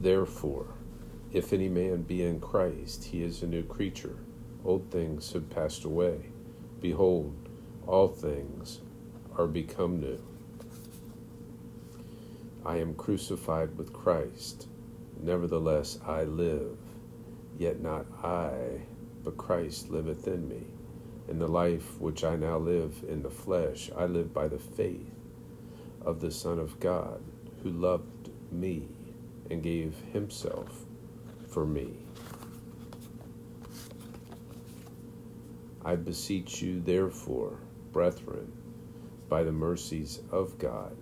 Therefore, 0.00 0.66
if 1.30 1.52
any 1.52 1.68
man 1.68 2.02
be 2.02 2.22
in 2.22 2.40
Christ, 2.40 3.04
he 3.04 3.22
is 3.22 3.42
a 3.42 3.46
new 3.46 3.62
creature. 3.62 4.16
Old 4.64 4.90
things 4.90 5.30
have 5.34 5.50
passed 5.50 5.84
away. 5.84 6.30
Behold, 6.80 7.36
all 7.86 8.08
things 8.08 8.80
are 9.36 9.46
become 9.46 10.00
new. 10.00 10.18
I 12.64 12.78
am 12.78 12.94
crucified 12.94 13.76
with 13.76 13.92
Christ. 13.92 14.68
Nevertheless, 15.22 15.98
I 16.06 16.22
live. 16.24 16.78
Yet 17.58 17.82
not 17.82 18.06
I, 18.24 18.80
but 19.22 19.36
Christ 19.36 19.90
liveth 19.90 20.26
in 20.26 20.48
me. 20.48 20.62
In 21.28 21.38
the 21.38 21.46
life 21.46 22.00
which 22.00 22.24
I 22.24 22.36
now 22.36 22.56
live 22.56 23.04
in 23.06 23.22
the 23.22 23.28
flesh, 23.28 23.90
I 23.94 24.06
live 24.06 24.32
by 24.32 24.48
the 24.48 24.58
faith 24.58 25.12
of 26.00 26.22
the 26.22 26.30
Son 26.30 26.58
of 26.58 26.80
God, 26.80 27.22
who 27.62 27.68
loved 27.68 28.30
me 28.50 28.88
and 29.50 29.62
gave 29.62 29.94
himself 30.12 30.84
for 31.48 31.66
me. 31.66 31.98
I 35.84 35.96
beseech 35.96 36.62
you, 36.62 36.80
therefore, 36.80 37.58
brethren, 37.92 38.52
by 39.28 39.42
the 39.42 39.52
mercies 39.52 40.20
of 40.30 40.58
God, 40.58 40.96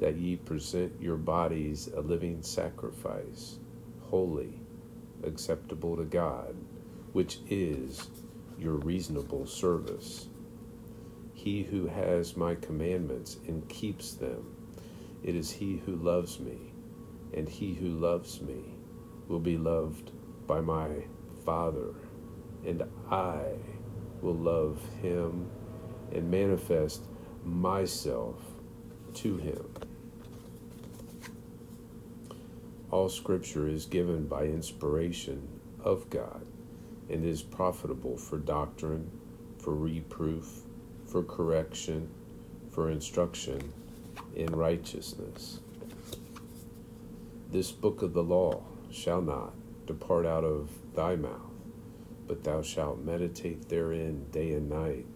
that 0.00 0.16
ye 0.16 0.36
present 0.36 1.00
your 1.00 1.16
bodies 1.16 1.88
a 1.94 2.00
living 2.00 2.42
sacrifice, 2.42 3.58
holy, 4.02 4.60
acceptable 5.22 5.96
to 5.96 6.04
God, 6.04 6.54
which 7.12 7.38
is 7.48 8.08
your 8.58 8.74
reasonable 8.74 9.46
service. 9.46 10.28
He 11.32 11.62
who 11.62 11.86
has 11.86 12.36
my 12.36 12.56
commandments 12.56 13.36
and 13.46 13.68
keeps 13.68 14.14
them, 14.14 14.56
it 15.22 15.36
is 15.36 15.50
he 15.50 15.80
who 15.86 15.96
loves 15.96 16.40
me, 16.40 16.72
and 17.34 17.48
he 17.48 17.74
who 17.74 17.88
loves 17.88 18.40
me 18.40 18.76
will 19.28 19.40
be 19.40 19.56
loved 19.56 20.12
by 20.46 20.60
my 20.60 20.88
Father, 21.44 21.94
and 22.64 22.82
I 23.10 23.42
will 24.20 24.34
love 24.34 24.80
him 25.02 25.50
and 26.12 26.30
manifest 26.30 27.02
myself 27.44 28.40
to 29.14 29.36
him. 29.36 29.64
All 32.90 33.08
scripture 33.08 33.68
is 33.68 33.84
given 33.84 34.26
by 34.26 34.44
inspiration 34.44 35.46
of 35.80 36.08
God 36.08 36.46
and 37.10 37.24
is 37.24 37.42
profitable 37.42 38.16
for 38.16 38.38
doctrine, 38.38 39.10
for 39.58 39.74
reproof, 39.74 40.62
for 41.06 41.22
correction, 41.22 42.08
for 42.70 42.90
instruction 42.90 43.72
in 44.34 44.54
righteousness. 44.54 45.60
This 47.50 47.72
book 47.72 48.02
of 48.02 48.12
the 48.12 48.22
law 48.22 48.62
shall 48.90 49.22
not 49.22 49.54
depart 49.86 50.26
out 50.26 50.44
of 50.44 50.68
thy 50.94 51.16
mouth, 51.16 51.50
but 52.26 52.44
thou 52.44 52.60
shalt 52.60 53.02
meditate 53.02 53.70
therein 53.70 54.26
day 54.30 54.52
and 54.52 54.68
night, 54.68 55.06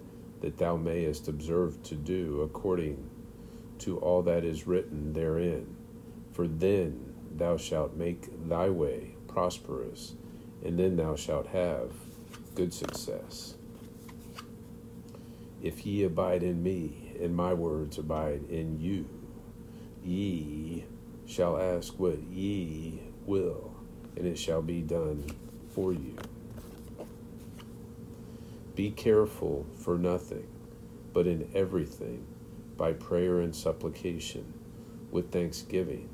that 0.41 0.57
thou 0.57 0.77
mayest 0.77 1.29
observe 1.29 1.83
to 1.83 1.95
do 1.95 2.41
according 2.41 3.11
to 3.81 3.99
all 3.99 4.23
that 4.23 4.45
is 4.45 4.67
written 4.67 5.13
therein. 5.13 5.77
For 6.33 6.49
then 6.49 7.13
thou 7.37 7.59
shalt 7.59 7.97
make 7.97 8.49
thy 8.49 8.71
way 8.71 9.15
prosperous, 9.29 10.15
and 10.65 10.79
then 10.79 10.97
thou 10.97 11.17
shalt 11.17 11.49
have 11.49 11.93
good 12.55 12.73
success. 12.73 13.57
If 15.63 15.85
ye 15.85 16.05
abide 16.05 16.43
in 16.43 16.63
me, 16.63 17.15
and 17.21 17.37
my 17.37 17.53
words 17.53 17.99
abide 17.99 18.49
in 18.49 18.81
you, 18.81 19.07
ye 20.03 20.87
shall 21.27 21.57
ask 21.57 21.99
what 21.99 22.19
ye 22.25 23.01
will, 23.27 23.75
and 24.17 24.27
it 24.27 24.39
shall 24.39 24.63
be 24.63 24.81
done 24.83 25.27
for 25.71 25.93
you. 25.93 26.17
Be 28.75 28.91
careful 28.91 29.67
for 29.77 29.99
nothing, 29.99 30.47
but 31.13 31.27
in 31.27 31.51
everything, 31.55 32.27
by 32.77 32.93
prayer 32.93 33.41
and 33.41 33.55
supplication, 33.55 34.55
with 35.11 35.31
thanksgiving, 35.31 36.09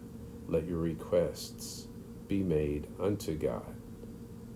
let 0.49 0.67
your 0.67 0.79
requests 0.79 1.87
be 2.27 2.43
made 2.43 2.89
unto 3.01 3.37
God. 3.37 3.75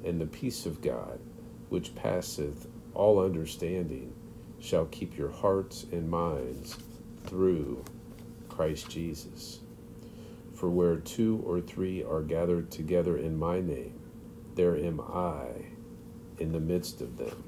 And 0.05 0.21
the 0.21 0.27
peace 0.27 0.67
of 0.67 0.83
God, 0.83 1.21
which 1.69 1.95
passeth 1.95 2.67
all 2.93 3.21
understanding, 3.25 4.13
shall 4.61 4.87
keep 4.87 5.17
your 5.17 5.31
hearts 5.31 5.87
and 5.93 6.11
minds 6.11 6.77
through 7.25 7.85
Christ 8.49 8.91
Jesus. 8.91 9.61
For 10.63 10.71
where 10.71 10.99
two 10.99 11.43
or 11.45 11.61
three 11.61 12.05
are 12.05 12.23
gathered 12.23 12.71
together 12.71 13.17
in 13.17 13.37
my 13.37 13.61
name, 13.61 13.99
there 14.55 14.77
am 14.77 15.01
I 15.01 15.49
in 16.39 16.53
the 16.53 16.61
midst 16.61 17.01
of 17.01 17.19
them. 17.19 17.43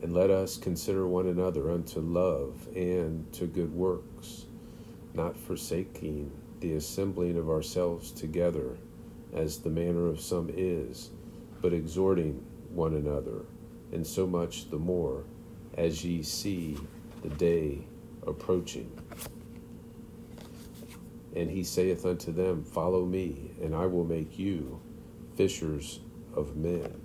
And 0.00 0.14
let 0.14 0.30
us 0.30 0.56
consider 0.56 1.08
one 1.08 1.26
another 1.26 1.72
unto 1.72 1.98
love 1.98 2.68
and 2.76 3.26
to 3.32 3.48
good 3.48 3.74
works, 3.74 4.44
not 5.14 5.36
forsaking 5.36 6.30
the 6.60 6.74
assembling 6.74 7.36
of 7.36 7.50
ourselves 7.50 8.12
together, 8.12 8.78
as 9.34 9.58
the 9.58 9.70
manner 9.70 10.06
of 10.06 10.20
some 10.20 10.48
is, 10.48 11.10
but 11.60 11.72
exhorting 11.72 12.34
one 12.70 12.94
another, 12.94 13.44
and 13.90 14.06
so 14.06 14.28
much 14.28 14.70
the 14.70 14.78
more 14.78 15.24
as 15.76 16.04
ye 16.04 16.22
see 16.22 16.78
the 17.24 17.30
day 17.30 17.84
approaching. 18.28 18.92
And 21.36 21.50
he 21.50 21.62
saith 21.64 22.06
unto 22.06 22.32
them, 22.32 22.64
Follow 22.64 23.04
me, 23.04 23.52
and 23.62 23.74
I 23.74 23.84
will 23.84 24.04
make 24.04 24.38
you 24.38 24.80
fishers 25.36 26.00
of 26.34 26.56
men. 26.56 26.98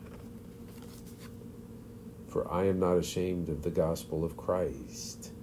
For 2.30 2.50
I 2.50 2.64
am 2.64 2.80
not 2.80 2.98
ashamed 2.98 3.50
of 3.50 3.62
the 3.62 3.70
gospel 3.70 4.24
of 4.24 4.38
Christ, 4.38 5.34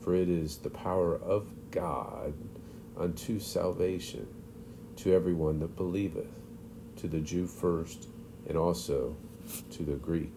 for 0.00 0.14
it 0.14 0.28
is 0.28 0.58
the 0.58 0.70
power 0.70 1.16
of 1.16 1.48
God 1.72 2.34
unto 2.96 3.40
salvation 3.40 4.28
to 4.96 5.12
everyone 5.12 5.58
that 5.58 5.74
believeth, 5.74 6.30
to 6.98 7.08
the 7.08 7.20
Jew 7.20 7.48
first, 7.48 8.08
and 8.48 8.56
also 8.56 9.16
to 9.72 9.82
the 9.82 9.96
Greek. 9.96 10.32